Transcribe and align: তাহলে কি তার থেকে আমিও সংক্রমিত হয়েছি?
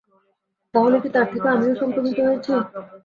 তাহলে 0.73 0.97
কি 1.03 1.09
তার 1.15 1.27
থেকে 1.31 1.47
আমিও 1.49 1.73
সংক্রমিত 1.81 2.17
হয়েছি? 2.21 2.51